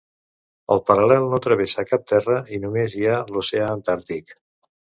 El 0.75 0.79
paral·lel 0.87 1.25
no 1.33 1.39
travessa 1.47 1.85
cap 1.91 2.09
terra 2.13 2.39
i 2.57 2.61
només 2.65 2.99
hi 3.03 3.07
ha 3.13 3.21
l'Oceà 3.35 3.71
Antàrtic. 3.77 4.37